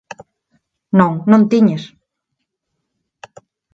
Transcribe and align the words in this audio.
Non, 0.99 1.11
non 1.31 1.41
tiñas! 1.51 1.83